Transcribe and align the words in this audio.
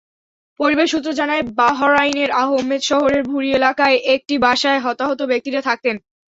পরিবার 0.59 0.87
সূত্র 0.87 1.09
জানায়, 1.13 1.43
বাহরাইনের 1.59 2.29
আহমদ 2.41 2.81
শহরের 2.89 3.21
ভুরি 3.23 3.49
এলাকার 3.53 3.93
একটি 4.15 4.35
বাসায় 4.45 4.83
হতাহত 4.85 5.19
ব্যক্তিরা 5.31 5.59
থাকতেন। 5.67 5.95